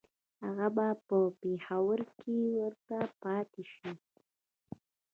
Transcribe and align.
هغه 0.43 0.67
به 0.75 0.87
په 1.07 1.17
پېښور 1.41 1.99
کې 2.19 2.35
ورته 2.59 2.97
پاته 3.21 3.61
شي. 3.73 3.91